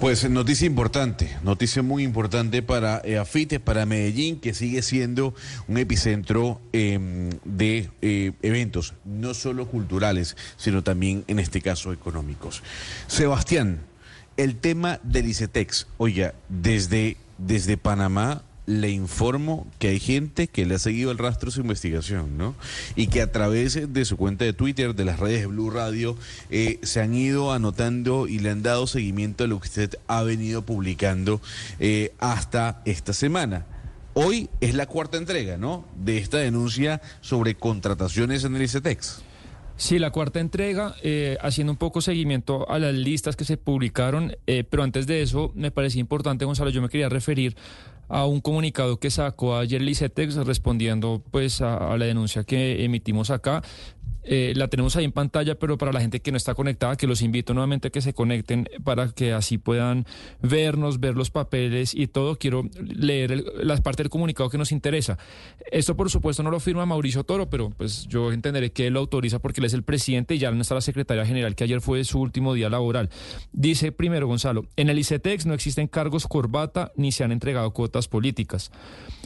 [0.00, 5.34] Pues noticia importante, noticia muy importante para EAFITE, para Medellín, que sigue siendo
[5.68, 12.62] un epicentro em, de eh, eventos, no solo culturales, sino también en este caso económicos.
[13.08, 13.80] Sebastián,
[14.38, 20.76] el tema del ICETEX, oiga, desde, desde Panamá le informo que hay gente que le
[20.76, 22.54] ha seguido el rastro de su investigación, ¿no?
[22.94, 26.16] Y que a través de su cuenta de Twitter, de las redes de Blue Radio,
[26.50, 30.22] eh, se han ido anotando y le han dado seguimiento a lo que usted ha
[30.22, 31.40] venido publicando
[31.80, 33.66] eh, hasta esta semana.
[34.14, 35.84] Hoy es la cuarta entrega, ¿no?
[35.96, 39.22] De esta denuncia sobre contrataciones en el ICETEX.
[39.76, 44.36] Sí, la cuarta entrega, eh, haciendo un poco seguimiento a las listas que se publicaron,
[44.44, 47.56] pero antes de eso me parecía importante, Gonzalo, yo me quería referir
[48.10, 53.62] a un comunicado que sacó ayer Licetex respondiendo pues a, la denuncia que emitimos acá
[54.22, 57.06] eh, la tenemos ahí en pantalla, pero para la gente que no está conectada, que
[57.06, 60.06] los invito nuevamente a que se conecten para que así puedan
[60.42, 62.36] vernos, ver los papeles y todo.
[62.36, 65.18] Quiero leer la parte del comunicado que nos interesa.
[65.72, 69.00] Esto, por supuesto, no lo firma Mauricio Toro, pero pues yo entenderé que él lo
[69.00, 71.80] autoriza porque él es el presidente y ya no está la secretaria general, que ayer
[71.80, 73.08] fue su último día laboral.
[73.52, 78.06] Dice primero, Gonzalo, en el ICETEX no existen cargos corbata ni se han entregado cuotas
[78.06, 78.70] políticas.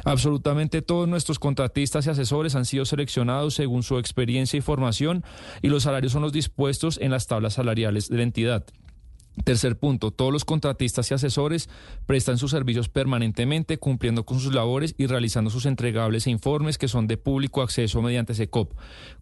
[0.05, 4.74] Absolutamente todos nuestros contratistas y asesores han sido seleccionados según su experiencia y formación
[5.63, 8.65] y los salarios son los dispuestos en las tablas salariales de la entidad.
[9.43, 11.69] Tercer punto, todos los contratistas y asesores
[12.07, 16.87] prestan sus servicios permanentemente, cumpliendo con sus labores y realizando sus entregables e informes que
[16.87, 18.73] son de público acceso mediante SECOP.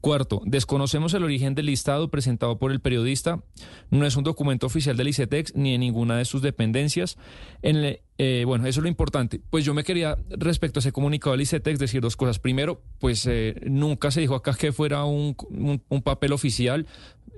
[0.02, 3.42] Cuarto, desconocemos el origen del listado presentado por el periodista.
[3.90, 7.16] No es un documento oficial del ICETEX ni de ninguna de sus dependencias.
[7.62, 9.40] En eh, bueno, eso es lo importante.
[9.50, 12.38] Pues yo me quería, respecto a ese comunicado del ICETEX, decir dos cosas.
[12.38, 16.86] Primero, pues eh, nunca se dijo acá que fuera un papel oficial.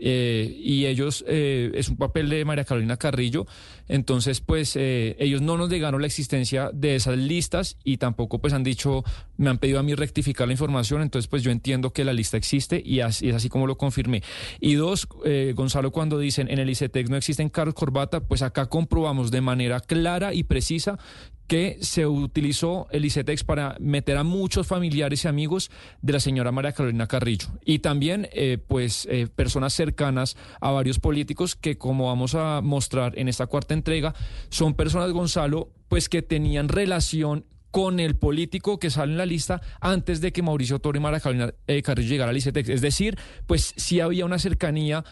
[0.00, 3.46] Eh, y ellos, eh, es un papel de María Carolina Carrillo,
[3.88, 8.52] entonces pues eh, ellos no nos negaron la existencia de esas listas y tampoco pues
[8.52, 9.04] han dicho,
[9.36, 12.36] me han pedido a mí rectificar la información, entonces pues yo entiendo que la lista
[12.36, 14.22] existe y, así, es así como lo confirmé.
[14.60, 15.06] Y dos,
[15.54, 19.80] Gonzalo, cuando dicen en el ICETEX no existen carros corbata, pues acá comprobamos de manera
[19.80, 20.98] clara y precisa
[21.46, 25.70] que se utilizó el ICETEX para meter a muchos familiares y amigos
[26.02, 30.98] de la señora María Carolina Carrillo y también eh, pues eh, personas cercanas a varios
[30.98, 34.14] políticos que como vamos a mostrar en esta cuarta entrega
[34.48, 37.44] son personas Gonzalo pues que tenían relación
[37.74, 41.18] con el político que sale en la lista antes de que Mauricio Toro y María
[41.18, 42.68] Carolina eh, Carrillo llegara al ICETEX.
[42.68, 43.18] Es decir,
[43.48, 45.04] pues sí había una cercanía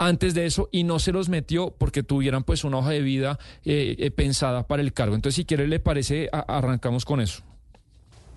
[0.00, 3.38] antes de eso y no se los metió porque tuvieran pues una hoja de vida
[3.64, 5.14] eh, eh, pensada para el cargo.
[5.14, 7.42] Entonces, si quiere, le parece, arrancamos con eso.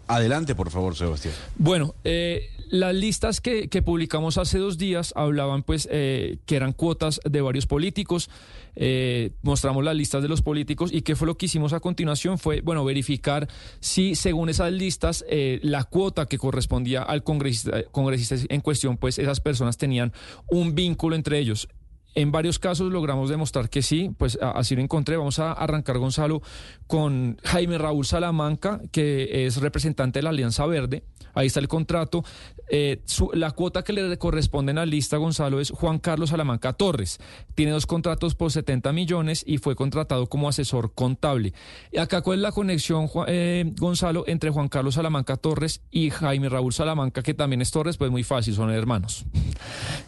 [0.07, 1.33] Adelante, por favor, Sebastián.
[1.55, 7.21] Bueno, eh, las listas que, publicamos hace dos días hablaban pues eh, que eran cuotas
[7.23, 8.29] de varios políticos.
[8.75, 12.39] Eh, mostramos las listas de los políticos y qué fue lo que hicimos a continuación
[12.39, 13.47] fue, bueno, verificar
[13.79, 19.39] si según esas listas la cuota que correspondía al congresista, congresista en cuestión, pues esas
[19.39, 20.11] personas tenían
[20.49, 21.69] un vínculo entre ellos.
[22.15, 25.17] En varios casos logramos demostrar que sí, pues así lo encontré.
[25.17, 26.41] Vamos a arrancar, Gonzalo,
[26.87, 31.03] con Jaime Raúl Salamanca, que es representante de la Alianza Verde.
[31.33, 32.23] Ahí está el contrato.
[32.69, 33.01] Eh,
[33.33, 37.19] la cuota que le corresponde en la lista, Gonzalo, es Juan Carlos Salamanca Torres.
[37.55, 41.53] Tiene dos contratos por 70 millones y fue contratado como asesor contable.
[41.91, 46.49] Y acá, ¿cuál es la conexión, eh, Gonzalo, entre Juan Carlos Salamanca Torres y Jaime
[46.49, 47.97] Raúl Salamanca, que también es Torres?
[47.97, 49.25] Pues muy fácil, son hermanos.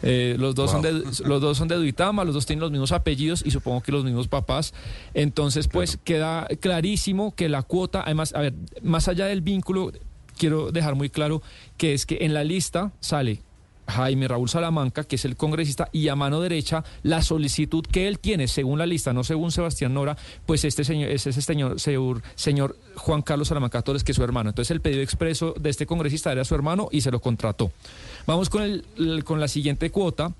[0.02, 2.92] Eh, los, dos son de, los dos son de Duitama, los dos tienen los mismos
[2.92, 4.74] apellidos y supongo que los mismos papás.
[5.14, 9.92] Entonces, pues queda clarísimo que la cuota, además, a ver, más allá del vínculo
[10.36, 11.40] quiero dejar muy claro
[11.78, 13.40] que es que en la lista sale
[13.88, 18.18] Jaime Raúl Salamanca, que es el congresista, y a mano derecha la solicitud que él
[18.18, 21.80] tiene, según la lista, no según Sebastián Nora, pues este señor es ese señor,
[22.34, 24.50] señor Juan Carlos Salamanca Torres, que es su hermano.
[24.50, 27.70] Entonces el pedido expreso de este congresista era su hermano y se lo contrató.
[28.26, 30.34] Vamos con, el, con la siguiente cuota.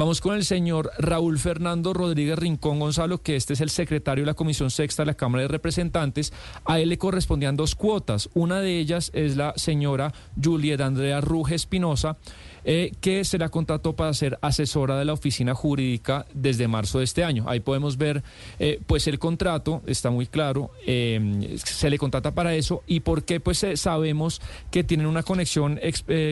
[0.00, 4.28] Vamos con el señor Raúl Fernando Rodríguez Rincón Gonzalo, que este es el secretario de
[4.28, 6.32] la Comisión Sexta de la Cámara de Representantes.
[6.64, 8.30] A él le correspondían dos cuotas.
[8.32, 12.16] Una de ellas es la señora Julieta Andrea Ruge Espinosa.
[12.64, 17.04] Eh, que se la contrató para ser asesora de la oficina jurídica desde marzo de
[17.04, 17.44] este año.
[17.48, 18.22] Ahí podemos ver,
[18.58, 23.24] eh, pues el contrato está muy claro, eh, se le contrata para eso y por
[23.24, 25.80] qué, pues sabemos que tienen una conexión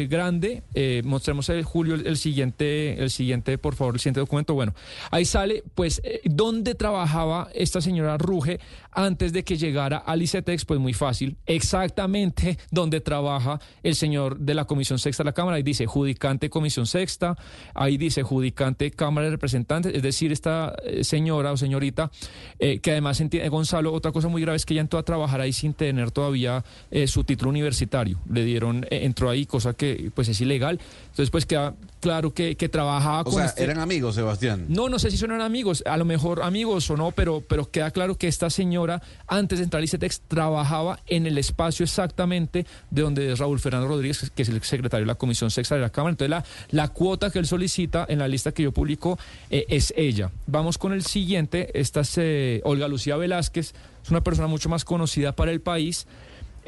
[0.09, 0.63] grande.
[1.05, 4.55] mostremos el Julio el siguiente, el siguiente por favor el siguiente documento.
[4.55, 4.75] Bueno,
[5.11, 8.61] ahí sale pues eh, dónde trabajaba esta señora Ruge
[8.99, 14.55] antes de que llegara al ICETEX, pues muy fácil, exactamente donde trabaja el señor de
[14.55, 17.37] la Comisión Sexta de la Cámara, ahí dice judicante Comisión Sexta,
[17.75, 22.11] ahí dice judicante Cámara de Representantes, es decir, esta eh, señora o señorita,
[22.59, 25.41] eh, que además entiende, Gonzalo, otra cosa muy grave es que ella entró a trabajar
[25.41, 26.65] ahí sin tener todavía
[27.07, 31.77] su título universitario, le dieron, entró ahí, cosa que pues es ilegal, entonces pues queda
[32.01, 34.67] claro que, que trabajaba o sea, este eran amigos, Sebastián.
[34.69, 37.91] No, no sé si son amigos, a lo mejor amigos o no, pero, pero queda
[37.91, 38.88] claro que esta señora,
[39.27, 43.89] antes de entrar a ICETEX, trabajaba en el espacio exactamente de donde es Raúl Fernando
[43.89, 46.13] Rodríguez, que es el secretario de la Comisión Sexta de la Cámara.
[46.13, 49.19] Entonces, la, la cuota que él solicita en la lista que yo publico
[49.51, 50.31] eh, es ella.
[50.47, 51.79] Vamos con el siguiente.
[51.79, 56.07] Esta es eh, Olga Lucía Velázquez, es una persona mucho más conocida para el país.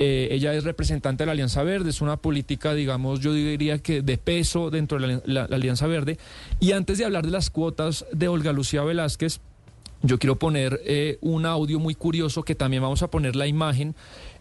[0.03, 4.01] Eh, ella es representante de la Alianza Verde, es una política, digamos, yo diría que
[4.01, 6.17] de peso dentro de la, Alianza Verde.
[6.59, 9.41] Y antes de hablar de las cuotas de Olga Lucía Velázquez,
[10.03, 13.95] yo quiero poner eh, un audio muy curioso que también vamos a poner la imagen.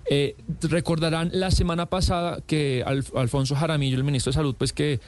[0.10, 2.84] Eh, recordarán la semana pasada que
[3.16, 5.00] Alfonso Jaramillo, el ministro de Salud, pues que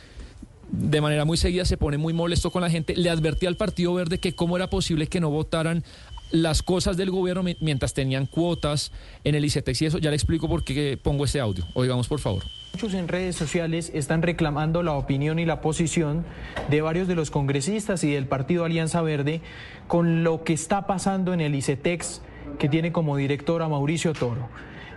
[0.72, 3.94] de manera muy seguida se pone muy molesto con la gente, le advertía al Partido
[3.94, 5.84] Verde que cómo era posible que no votaran
[6.32, 8.92] las cosas del gobierno mientras tenían cuotas
[9.24, 9.98] en el ICETEX y eso.
[9.98, 11.66] Ya le explico por qué pongo ese audio.
[11.74, 12.44] Oigamos, por favor.
[12.74, 16.26] Muchos en redes sociales están reclamando la opinión y la posición
[16.70, 19.42] de varios de los congresistas y del Partido Alianza Verde
[19.88, 22.22] con lo que está pasando en el ICETEX,
[22.60, 24.50] que tiene como director a Mauricio Toro.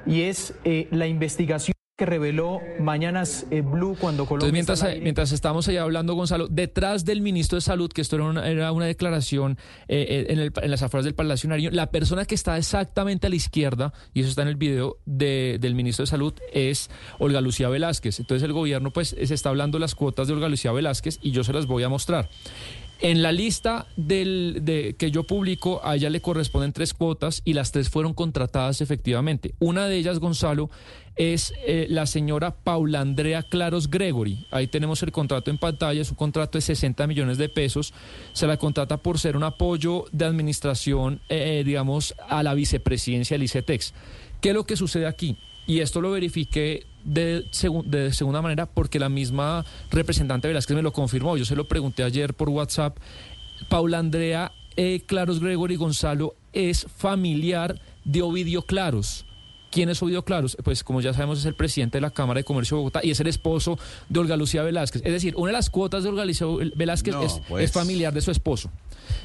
[0.07, 4.59] Y es eh, la investigación que reveló Mañanas eh, Blue cuando Colombia.
[4.59, 8.73] Entonces, mientras, mientras estamos allá hablando, Gonzalo, detrás del ministro de Salud, que esto era
[8.73, 13.29] una, declaración eh, eh, en, las afueras del Palacio Nariño, la persona que está exactamente
[13.29, 17.41] a la izquierda, y eso está en el video del ministro de Salud, es Olga
[17.41, 18.19] Lucía Velázquez.
[18.19, 21.31] Entonces el gobierno, pues, se está hablando de las cuotas de Olga Lucía Velázquez y
[21.31, 22.29] yo se las voy a mostrar.
[23.05, 27.53] En la lista del, de, que yo publico, a ella le corresponden tres cuotas y
[27.53, 29.55] las tres fueron contratadas efectivamente.
[29.59, 30.71] Una de ellas, Gonzalo,
[31.15, 34.47] es eh, la señora Paula Andrea Claros Gregory.
[34.51, 37.93] Ahí tenemos el contrato en pantalla, es un contrato de 60 millones de pesos.
[38.33, 43.35] Se la contrata por ser un apoyo de administración, eh, eh, digamos, a la vicepresidencia
[43.35, 43.93] del ICETEX.
[44.41, 45.37] ¿Qué es lo que sucede aquí?
[45.67, 47.45] Y esto lo verifiqué de,
[47.85, 51.37] de, segunda manera porque la misma representante Velázquez me lo confirmó.
[51.37, 52.99] Yo se lo pregunté ayer por WhatsApp.
[53.69, 59.25] Paula Andrea eh, Claros Gregory Gonzalo es familiar de Ovidio Claros.
[59.75, 60.57] ¿Quién es Ovidio Claros?
[60.63, 63.11] Pues como ya sabemos es el presidente de la Cámara de Comercio de Bogotá y
[63.11, 63.77] es el esposo
[64.09, 65.03] de Olga Lucía Velázquez.
[65.05, 67.73] Es decir, una de las cuotas de Olga Lucía Velázquez es, pues.
[67.73, 68.71] familiar de su esposo.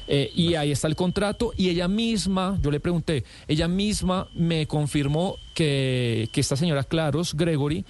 [0.08, 4.66] Eh, y ahí está el contrato y ella misma, yo le pregunté, ella misma me
[4.66, 7.84] confirmó que, que esta señora Claros Gregory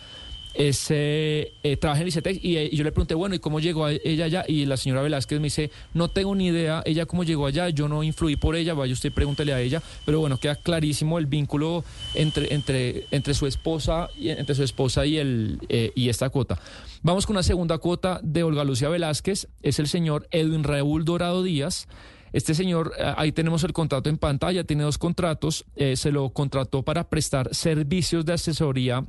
[0.55, 4.25] ese, eh, trabaja en ICETEX eh, y, yo le pregunté, bueno, ¿y cómo llegó ella
[4.25, 4.44] allá?
[4.49, 7.88] Y la señora Velázquez me dice, no tengo ni idea ella cómo llegó allá, yo
[7.88, 11.85] no influí por ella, vaya usted pregúntele a ella, pero bueno, queda clarísimo el vínculo
[12.14, 16.58] entre, entre, entre su esposa y entre su esposa y el eh, y esta cuota.
[17.03, 21.43] Vamos con una segunda cuota de Olga Lucía Velázquez, es el señor Edwin Raúl Dorado
[21.43, 21.87] Díaz.
[22.32, 25.64] Este señor, ahí tenemos el contrato en pantalla, tiene dos contratos,
[25.94, 29.05] se lo contrató para prestar servicios de asesoría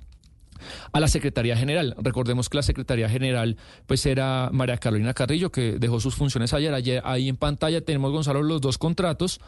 [0.92, 1.96] a la Secretaría General.
[1.98, 6.74] Recordemos que la Secretaría General pues era María Carolina Carrillo, que dejó sus funciones ayer.
[6.74, 9.40] ayer ahí en pantalla tenemos, Gonzalo, los dos contratos.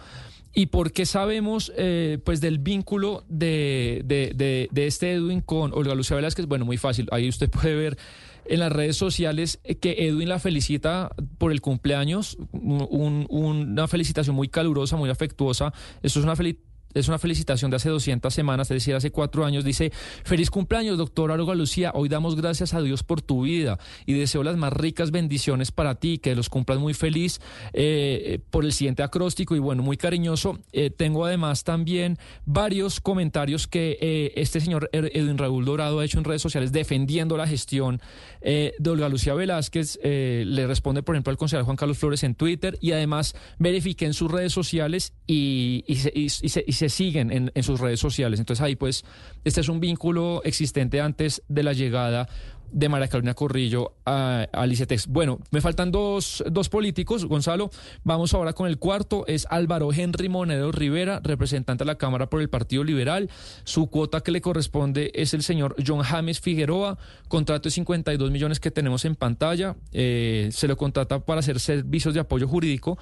[0.56, 5.96] ¿Y por qué sabemos eh, pues del vínculo de, de, de, este Edwin con Olga
[5.96, 6.46] Lucía Velázquez?
[6.46, 7.08] Bueno, muy fácil.
[7.12, 7.98] Ahí usted puede ver
[8.46, 14.96] en las redes sociales que Edwin la felicita por el cumpleaños, una felicitación muy calurosa,
[14.96, 15.74] muy afectuosa.
[16.04, 19.46] Esto es una felicitación es una felicitación de hace 200 semanas, es decir, hace cuatro
[19.46, 19.64] años.
[19.64, 19.92] Dice,
[20.24, 21.92] feliz cumpleaños, doctor Olga Lucía.
[21.94, 25.96] Hoy damos gracias a Dios por tu vida y deseo las más ricas bendiciones para
[25.96, 27.40] ti, que los cumplas muy feliz
[27.74, 30.60] eh, por el siguiente acróstico y bueno, muy cariñoso.
[30.72, 36.18] Eh, tengo además también varios comentarios que eh, este señor Edwin Raúl Dorado ha hecho
[36.18, 38.02] en redes sociales defendiendo la gestión
[38.42, 40.00] de Olga Lucía Velázquez.
[40.04, 44.14] le responde, por ejemplo, al concejal Juan Carlos Flores en Twitter y además verifique en
[44.14, 48.40] sus redes sociales y, se siguen en, sus redes sociales.
[48.40, 49.04] Entonces ahí pues
[49.44, 52.28] este es un vínculo existente antes de la llegada
[52.74, 54.68] de María Carolina Corrillo a, a
[55.08, 57.70] Bueno, me faltan dos, dos, políticos, Gonzalo.
[58.04, 59.26] Vamos ahora con el cuarto.
[59.28, 63.30] Es Álvaro Henry Monedero Rivera, representante de la Cámara por el Partido Liberal.
[63.64, 66.98] Su cuota que le corresponde es el señor John James Figueroa.
[67.28, 69.76] Contrato de 52 millones que tenemos en pantalla.
[69.92, 72.98] Eh, se lo contrata para hacer servicios de apoyo jurídico.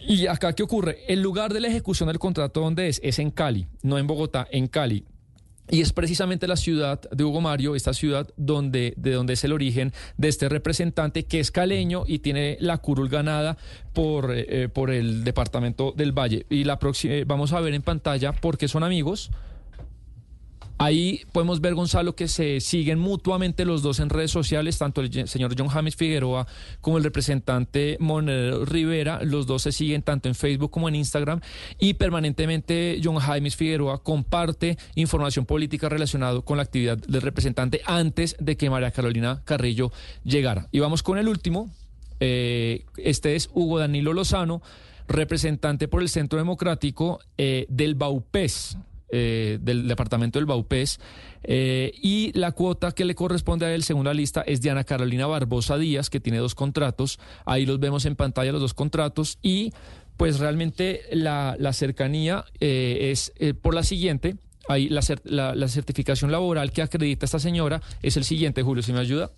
[0.00, 0.98] Y acá, ¿qué ocurre?
[1.08, 3.00] El lugar de la ejecución del contrato, ¿dónde es?
[3.02, 5.04] Es en Cali, no en Bogotá, en Cali.
[5.68, 9.52] y es precisamente la ciudad de Hugo Mario, esta ciudad donde, de donde es el
[9.52, 13.56] origen de este representante que es caleño y tiene la curul ganada
[13.92, 16.46] por, eh, por el departamento del Valle.
[16.50, 19.30] Y la eh, vamos a ver en pantalla por qué son amigos.
[20.78, 25.26] Ahí podemos ver, Gonzalo, que se siguen mutuamente los dos en redes sociales, tanto el
[25.26, 26.46] señor John James Figueroa
[26.82, 29.20] como el representante Monero Rivera.
[29.22, 31.40] Los dos se siguen tanto en Facebook como en Instagram
[31.78, 38.36] y permanentemente John James Figueroa comparte información política relacionada con la actividad del representante antes
[38.38, 39.92] de que María Carolina Carrillo
[40.24, 40.68] llegara.
[40.72, 41.70] Y vamos con el último.
[42.20, 44.60] Eh, este es Hugo Danilo Lozano,
[45.08, 48.76] representante por el Centro Democrático eh, del Baupés.
[49.08, 50.98] Eh, del departamento del Baupés.
[51.44, 55.28] Eh, y la cuota que le corresponde a él, según la lista, es Diana Carolina
[55.28, 57.20] Barbosa Díaz, que tiene dos contratos.
[57.44, 59.38] Ahí los vemos en pantalla, los dos contratos.
[59.42, 59.72] Y
[60.16, 63.32] pues realmente la, cercanía eh, es
[63.62, 64.38] por la siguiente.
[64.68, 68.98] Ahí la, la certificación laboral que acredita esta señora es el siguiente, Julio, si me
[68.98, 69.30] ayuda.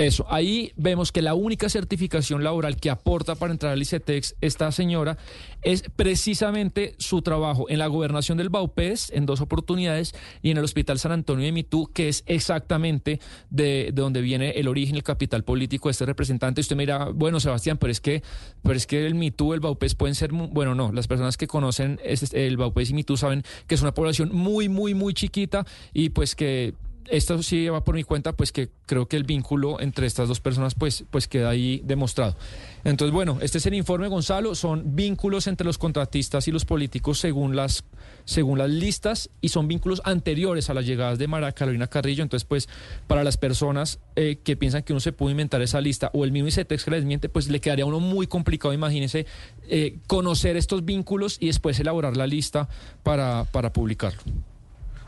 [0.00, 4.72] Eso, ahí vemos que la única certificación laboral que aporta para entrar al ICETEX esta
[4.72, 5.18] señora
[5.60, 10.64] es precisamente su trabajo en la gobernación del Baupés en dos oportunidades y en el
[10.64, 15.44] Hospital San Antonio de Mitú, que es exactamente de, donde viene el origen, el capital
[15.44, 16.62] político de este representante.
[16.62, 18.22] Usted me dirá, bueno, Sebastián, pero es que,
[18.62, 22.00] pero es que el Mitú, el Baupés pueden ser, bueno, no, las personas que conocen
[22.32, 26.34] el Baupés y Mitú saben que es una población muy, muy, muy chiquita y pues
[26.34, 26.72] que
[27.08, 30.40] esto sí va por mi cuenta, pues que creo que el vínculo entre estas dos
[30.40, 32.36] personas pues, pues queda ahí demostrado.
[32.84, 37.18] Entonces, bueno, este es el informe, Gonzalo, son vínculos entre los contratistas y los políticos
[37.18, 37.84] según las,
[38.24, 42.22] según las listas y son vínculos anteriores a las llegadas de Mara Carolina Carrillo.
[42.22, 42.68] Entonces, pues,
[43.06, 46.32] para las personas eh, que piensan que uno se pudo inventar esa lista o el
[46.32, 49.26] mismo ICETEX que les miente, pues le quedaría a uno muy complicado, imagínense,
[49.68, 52.68] eh, conocer estos vínculos y después elaborar la lista
[53.02, 54.22] para, para publicarlo.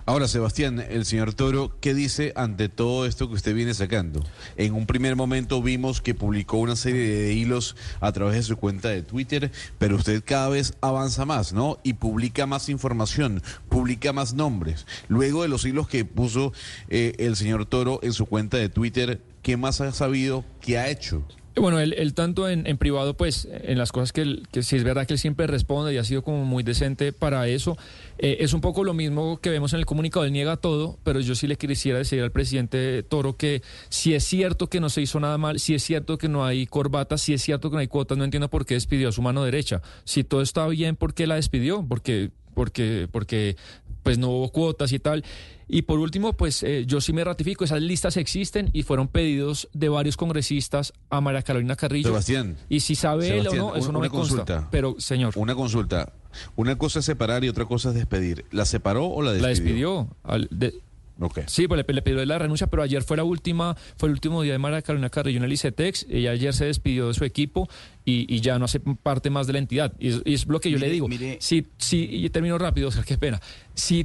[0.05, 4.21] Ahora, Sebastián, el señor Toro, ¿qué dice ante todo esto que usted viene sacando?
[4.57, 8.57] En un primer momento vimos que publicó una serie de hilos a través de su
[8.57, 11.79] cuenta de Twitter, pero usted cada vez avanza más, ¿no?
[11.85, 14.87] Y publica más información, publica más nombres.
[15.07, 16.53] Luego de los hilos que puso
[16.89, 20.45] eh, el señor Toro en su cuenta de Twitter, ¿qué más ha sabido?
[20.61, 21.25] ¿Qué ha hecho?
[21.55, 25.07] Bueno, él, tanto en, privado, pues en las cosas que, él, que sí es verdad
[25.07, 27.77] que él siempre responde y ha sido como muy decente para eso.
[28.19, 31.21] Eh, es un poco lo mismo que vemos en el comunicado, él niega todo, pero
[31.21, 35.03] yo sí le quisiera decir al presidente Toro que si es cierto que no se
[35.03, 37.81] hizo nada mal, si es cierto que no hay corbata, si es cierto que no
[37.81, 39.83] hay cuotas, no entiendo por qué despidió a su mano derecha.
[40.05, 41.85] Si todo está bien, ¿por qué la despidió?
[41.87, 43.57] Porque porque, porque
[44.03, 45.25] pues no hubo cuotas y tal.
[45.69, 49.69] Y por último, pues eh, yo sí me ratifico, esas listas existen y fueron pedidos
[49.73, 52.09] de varios congresistas a María Carolina Carrillo.
[52.09, 52.57] Sebastián.
[52.69, 54.69] Y si sabe él o no, eso no me consulta.
[54.71, 55.33] Pero, señor.
[55.37, 56.13] Una consulta.
[56.57, 58.45] Una cosa es separar y otra cosa es despedir.
[58.51, 60.09] ¿La separó o la despidió?
[60.25, 60.71] La despidió.
[60.71, 60.81] Al,
[61.47, 64.53] Sí, pues le, pidió la renuncia, pero ayer fue la última, fue el último día
[64.53, 66.07] de María Carolina Carrillo en el ICETEX.
[66.11, 67.69] Ella ayer se despidió de su equipo
[68.05, 69.93] y, ya no hace parte más de la entidad.
[69.99, 71.09] Y es, lo que yo le digo.
[71.39, 73.41] Si, si, y termino rápido, o sea, qué pena.
[73.75, 74.05] Si,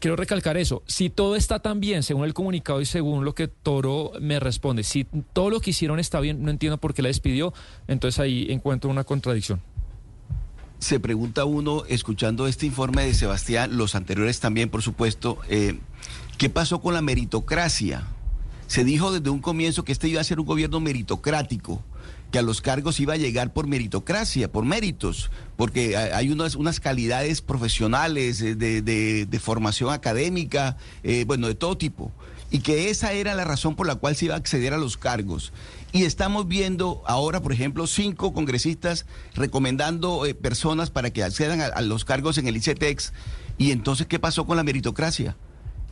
[0.00, 0.82] quiero recalcar eso.
[0.86, 4.82] Si todo está tan bien, según el comunicado y según lo que Toro me responde,
[4.82, 7.52] si todo lo que hicieron está bien, no entiendo por qué la despidió.
[7.86, 9.60] Entonces ahí encuentro una contradicción
[10.78, 15.78] se pregunta uno, escuchando este informe de Sebastián, los anteriores también, por supuesto, eh,
[16.38, 18.06] ¿Qué pasó con la meritocracia?
[18.66, 21.82] Se dijo desde un comienzo que este iba a ser un gobierno meritocrático,
[22.30, 26.78] que a los cargos iba a llegar por meritocracia, por méritos, porque hay unas, unas
[26.78, 32.12] calidades profesionales, eh, de, formación académica, eh, bueno, de todo tipo,
[32.50, 34.98] y que esa era la razón por la cual se iba a acceder a los
[34.98, 35.54] cargos.
[35.92, 41.80] Y estamos viendo ahora, por ejemplo, cinco congresistas recomendando eh, personas para que accedan a
[41.80, 43.14] los cargos en el ICETEX.
[43.56, 45.34] Y entonces, ¿qué pasó con la meritocracia?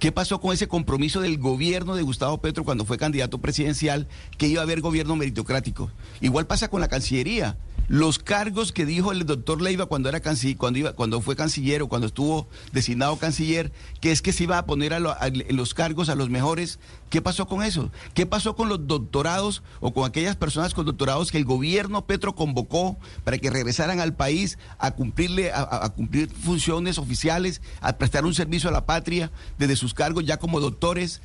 [0.05, 4.07] ¿Qué pasó con ese compromiso del gobierno de Gustavo Petro cuando fue candidato presidencial
[4.37, 5.91] que iba a haber gobierno meritocrático?
[6.21, 7.57] Igual pasa con la Cancillería
[7.89, 10.21] los cargos que dijo el doctor Leiva cuando era
[10.57, 14.59] cuando iba, cuando fue canciller o cuando estuvo designado canciller, que es que se iba
[14.59, 16.79] a poner en los cargos a los mejores.
[17.11, 17.91] ¿Qué pasó con eso?
[18.15, 22.35] ¿Qué pasó con los doctorados o con aquellas personas con doctorados que el gobierno Petro
[22.35, 28.35] convocó para que regresaran al país a cumplirle, a cumplir funciones oficiales, a prestar un
[28.35, 31.21] servicio a la patria desde sus cargos ya como doctores?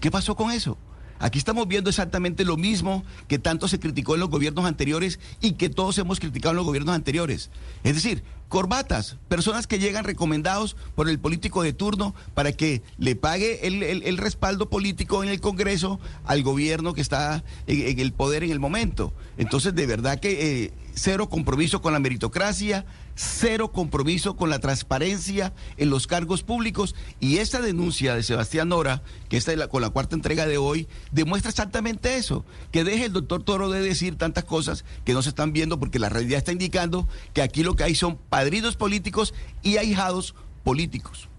[0.00, 0.78] ¿Qué pasó con eso?
[1.18, 5.52] Aquí estamos viendo exactamente lo mismo que tanto se criticó en los gobiernos anteriores y
[5.52, 7.50] que todos hemos criticado en los gobiernos anteriores.
[7.84, 13.14] Es decir, corbatas, personas que llegan recomendados por el político de turno para que le
[13.14, 18.50] pague el, respaldo político en el Congreso al gobierno que está en, el poder en
[18.50, 19.14] el momento.
[19.38, 25.52] Entonces, de verdad que eh, cero compromiso con la meritocracia, cero compromiso con la transparencia
[25.76, 30.16] en los cargos públicos y esta denuncia de Sebastián Nora, que está con la cuarta
[30.16, 34.84] entrega de hoy, demuestra exactamente eso, que deje el doctor Toro de decir tantas cosas
[35.04, 37.94] que no se están viendo porque la realidad está indicando que aquí lo que hay
[37.94, 41.29] son padrinos políticos y ahijados políticos.